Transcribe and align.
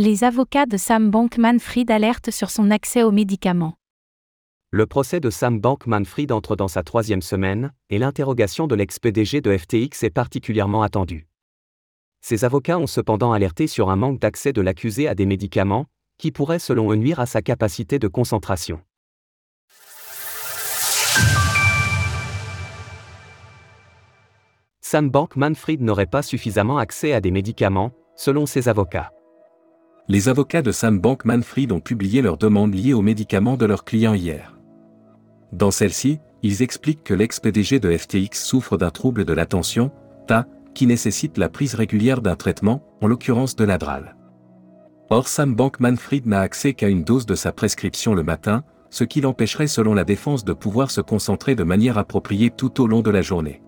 Les 0.00 0.22
avocats 0.22 0.66
de 0.66 0.76
Sam 0.76 1.10
Bankman-Fried 1.10 1.90
alertent 1.90 2.30
sur 2.30 2.50
son 2.50 2.70
accès 2.70 3.02
aux 3.02 3.10
médicaments. 3.10 3.74
Le 4.70 4.86
procès 4.86 5.18
de 5.18 5.28
Sam 5.28 5.58
Bankman-Fried 5.58 6.30
entre 6.30 6.54
dans 6.54 6.68
sa 6.68 6.84
troisième 6.84 7.20
semaine, 7.20 7.72
et 7.90 7.98
l'interrogation 7.98 8.68
de 8.68 8.76
l'ex-PDG 8.76 9.40
de 9.40 9.58
FTX 9.58 10.04
est 10.04 10.10
particulièrement 10.10 10.82
attendue. 10.82 11.26
Ses 12.20 12.44
avocats 12.44 12.78
ont 12.78 12.86
cependant 12.86 13.32
alerté 13.32 13.66
sur 13.66 13.90
un 13.90 13.96
manque 13.96 14.20
d'accès 14.20 14.52
de 14.52 14.60
l'accusé 14.60 15.08
à 15.08 15.16
des 15.16 15.26
médicaments, 15.26 15.86
qui 16.16 16.30
pourrait 16.30 16.60
selon 16.60 16.92
eux 16.92 16.96
nuire 16.96 17.18
à 17.18 17.26
sa 17.26 17.42
capacité 17.42 17.98
de 17.98 18.06
concentration. 18.06 18.80
Sam 24.80 25.10
Bankman-Fried 25.10 25.80
n'aurait 25.80 26.06
pas 26.06 26.22
suffisamment 26.22 26.78
accès 26.78 27.12
à 27.12 27.20
des 27.20 27.32
médicaments, 27.32 27.90
selon 28.14 28.46
ses 28.46 28.68
avocats. 28.68 29.10
Les 30.10 30.30
avocats 30.30 30.62
de 30.62 30.72
Sam 30.72 30.98
Bankman-Fried 30.98 31.70
ont 31.70 31.80
publié 31.80 32.22
leurs 32.22 32.38
demandes 32.38 32.74
liées 32.74 32.94
aux 32.94 33.02
médicaments 33.02 33.58
de 33.58 33.66
leurs 33.66 33.84
clients 33.84 34.14
hier. 34.14 34.58
Dans 35.52 35.70
celle-ci, 35.70 36.18
ils 36.42 36.62
expliquent 36.62 37.04
que 37.04 37.12
l'ex-PDG 37.12 37.78
de 37.78 37.94
FTX 37.94 38.42
souffre 38.42 38.78
d'un 38.78 38.88
trouble 38.88 39.26
de 39.26 39.34
l'attention, 39.34 39.90
TA, 40.26 40.46
qui 40.72 40.86
nécessite 40.86 41.36
la 41.36 41.50
prise 41.50 41.74
régulière 41.74 42.22
d'un 42.22 42.36
traitement, 42.36 42.82
en 43.02 43.06
l'occurrence 43.06 43.54
de 43.54 43.64
l'adral. 43.64 44.16
Or 45.10 45.28
Sam 45.28 45.54
Bankman-Fried 45.54 46.24
n'a 46.24 46.40
accès 46.40 46.72
qu'à 46.72 46.88
une 46.88 47.04
dose 47.04 47.26
de 47.26 47.34
sa 47.34 47.52
prescription 47.52 48.14
le 48.14 48.22
matin, 48.22 48.64
ce 48.88 49.04
qui 49.04 49.20
l'empêcherait 49.20 49.66
selon 49.66 49.92
la 49.92 50.04
défense 50.04 50.42
de 50.42 50.54
pouvoir 50.54 50.90
se 50.90 51.02
concentrer 51.02 51.54
de 51.54 51.64
manière 51.64 51.98
appropriée 51.98 52.48
tout 52.48 52.80
au 52.80 52.86
long 52.86 53.02
de 53.02 53.10
la 53.10 53.20
journée. 53.20 53.60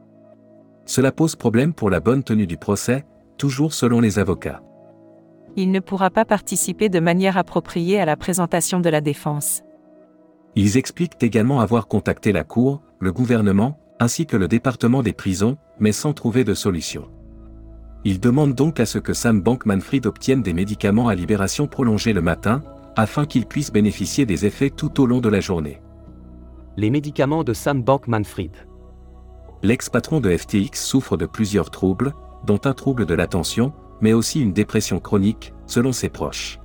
Cela 0.87 1.13
pose 1.13 1.37
problème 1.37 1.75
pour 1.75 1.91
la 1.91 2.01
bonne 2.01 2.23
tenue 2.23 2.47
du 2.47 2.57
procès, 2.57 3.05
toujours 3.37 3.75
selon 3.75 4.01
les 4.01 4.19
avocats. 4.19 4.63
Il 5.57 5.71
ne 5.71 5.81
pourra 5.81 6.11
pas 6.11 6.25
participer 6.25 6.89
de 6.89 7.01
manière 7.01 7.37
appropriée 7.37 8.01
à 8.01 8.05
la 8.05 8.17
présentation 8.17 8.81
de 8.81 8.89
la 8.89 9.01
défense. 9.01 9.63
Ils 10.57 10.77
expliquent 10.77 11.23
également 11.23 11.61
avoir 11.61 11.87
contacté 11.87 12.33
la 12.33 12.45
Cour, 12.45 12.83
le 12.99 13.13
gouvernement, 13.13 13.79
ainsi 13.99 14.27
que 14.27 14.37
le 14.37 14.49
département 14.49 15.03
des 15.03 15.13
prisons, 15.13 15.57
mais 15.79 15.93
sans 15.93 16.13
trouver 16.13 16.45
de 16.45 16.55
solution. 16.55 17.09
Ils 18.05 18.21
demandent 18.21 18.55
donc 18.55 18.81
à 18.81 18.87
ce 18.87 18.99
que 18.99 19.13
Sam 19.13 19.43
Bankman-Fried 19.43 20.07
obtienne 20.07 20.43
des 20.43 20.55
médicaments 20.55 21.09
à 21.09 21.15
libération 21.15 21.67
prolongée 21.67 22.13
le 22.13 22.23
matin, 22.23 22.63
afin 22.97 23.27
qu'il 23.27 23.47
puisse 23.47 23.71
bénéficier 23.71 24.27
des 24.27 24.47
effets 24.47 24.71
tout 24.71 25.01
au 25.01 25.07
long 25.07 25.21
de 25.21 25.29
la 25.29 25.41
journée. 25.41 25.81
Les 26.77 26.91
médicaments 26.91 27.45
de 27.45 27.53
Sam 27.53 27.83
Bankman-Fried 27.83 28.57
l'ex-patron 29.63 30.21
de 30.21 30.37
FTX 30.37 30.75
souffre 30.75 31.17
de 31.17 31.27
plusieurs 31.27 31.71
troubles, 31.71 32.15
dont 32.47 32.61
un 32.65 32.73
trouble 32.73 33.07
de 33.07 33.15
l'attention, 33.15 33.73
mais 34.01 34.13
aussi 34.13 34.41
une 34.41 34.53
dépression 34.53 35.01
chronique, 35.01 35.53
selon 35.67 35.93
ses 35.93 36.09
proches. 36.09 36.59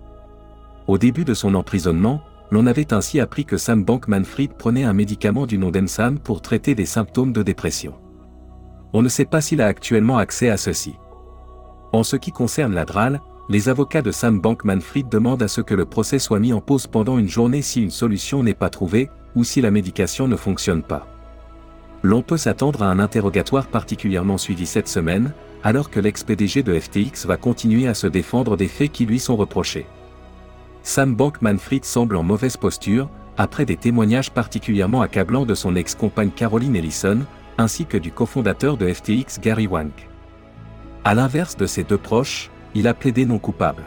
Au 0.88 0.98
début 0.98 1.26
de 1.26 1.34
son 1.34 1.56
emprisonnement, 1.56 2.22
l'on 2.52 2.68
avait 2.68 2.94
ainsi 2.94 3.20
appris 3.20 3.46
que 3.46 3.58
Sam 3.58 3.84
Bankman-Fried 3.84 4.54
prenait 4.54 4.84
un 4.84 4.94
médicament 4.94 5.46
du 5.46 5.58
nom 5.58 5.72
d'Ensam 5.72 6.20
pour 6.20 6.42
traiter 6.42 6.76
des 6.76 6.86
symptômes 6.86 7.34
de 7.34 7.44
dépression. 7.44 7.96
On 8.94 9.02
ne 9.02 9.10
sait 9.10 9.26
pas 9.26 9.42
s'il 9.42 9.62
a 9.62 9.68
actuellement 9.68 10.18
accès 10.18 10.50
à 10.50 10.58
ceci. 10.58 10.96
En 11.92 12.04
ce 12.04 12.16
qui 12.16 12.32
concerne 12.32 12.74
l'Adral, 12.74 13.22
les 13.50 13.70
avocats 13.70 14.02
de 14.02 14.12
Sam 14.12 14.40
Bankman-Fried 14.40 15.10
demandent 15.10 15.44
à 15.44 15.48
ce 15.48 15.62
que 15.62 15.76
le 15.76 15.86
procès 15.86 16.20
soit 16.20 16.40
mis 16.40 16.54
en 16.54 16.62
pause 16.62 16.88
pendant 16.88 17.18
une 17.18 17.30
journée 17.30 17.62
si 17.62 17.82
une 17.82 17.92
solution 17.92 18.44
n'est 18.44 18.54
pas 18.54 18.70
trouvée, 18.70 19.10
ou 19.36 19.44
si 19.44 19.62
la 19.62 19.72
médication 19.72 20.28
ne 20.28 20.36
fonctionne 20.36 20.82
pas 20.82 21.08
l'on 22.06 22.22
peut 22.22 22.38
s'attendre 22.38 22.84
à 22.84 22.92
un 22.92 23.00
interrogatoire 23.00 23.66
particulièrement 23.66 24.38
suivi 24.38 24.66
cette 24.66 24.88
semaine, 24.88 25.34
alors 25.66 25.90
que 25.90 26.00
l'ex-PDG 26.00 26.62
de 26.62 26.80
FTX 26.80 27.26
va 27.26 27.38
continuer 27.38 27.88
à 27.88 27.96
se 27.96 28.06
défendre 28.06 28.56
des 28.56 28.68
faits 28.68 28.92
qui 28.92 29.08
lui 29.08 29.20
sont 29.20 29.36
reprochés. 29.36 29.88
Sam 30.84 31.16
Bankman-Fried 31.16 31.84
semble 31.84 32.18
en 32.18 32.24
mauvaise 32.24 32.56
posture, 32.56 33.10
après 33.36 33.66
des 33.66 33.76
témoignages 33.76 34.30
particulièrement 34.30 35.02
accablants 35.02 35.48
de 35.48 35.56
son 35.56 35.76
ex-compagne 35.76 36.30
Caroline 36.30 36.76
Ellison, 36.76 37.22
ainsi 37.58 37.88
que 37.88 37.98
du 37.98 38.12
cofondateur 38.12 38.78
de 38.78 38.94
FTX 38.94 39.40
Gary 39.42 39.66
Wang. 39.66 39.90
A 41.04 41.16
l'inverse 41.16 41.58
de 41.58 41.66
ses 41.66 41.84
deux 41.84 41.98
proches, 41.98 42.52
il 42.76 42.88
a 42.88 42.94
plaidé 42.94 43.26
non 43.26 43.40
coupable. 43.40 43.82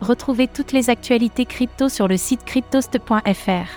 Retrouvez 0.00 0.48
toutes 0.48 0.72
les 0.72 0.88
actualités 0.88 1.44
crypto 1.44 1.90
sur 1.90 2.08
le 2.08 2.16
site 2.16 2.46
cryptost.fr. 2.46 3.68